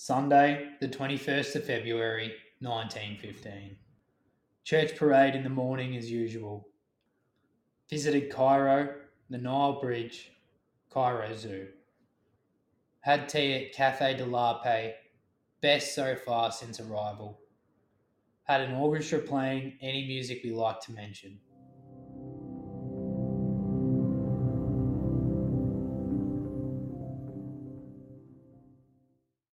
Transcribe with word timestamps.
Sunday, 0.00 0.68
the 0.80 0.86
21st 0.86 1.56
of 1.56 1.64
February, 1.64 2.32
1915. 2.60 3.76
Church 4.62 4.94
parade 4.94 5.34
in 5.34 5.42
the 5.42 5.48
morning 5.48 5.96
as 5.96 6.08
usual. 6.08 6.68
Visited 7.90 8.30
Cairo, 8.30 8.94
the 9.28 9.38
Nile 9.38 9.80
Bridge, 9.80 10.30
Cairo 10.88 11.34
Zoo. 11.34 11.66
Had 13.00 13.28
tea 13.28 13.54
at 13.54 13.72
Cafe 13.72 14.16
de 14.16 14.24
la 14.24 14.62
Paix, 14.62 14.94
best 15.60 15.96
so 15.96 16.14
far 16.14 16.52
since 16.52 16.78
arrival. 16.78 17.40
Had 18.44 18.60
an 18.60 18.76
orchestra 18.76 19.18
playing 19.18 19.78
any 19.82 20.06
music 20.06 20.42
we 20.44 20.52
like 20.52 20.80
to 20.82 20.92
mention. 20.92 21.40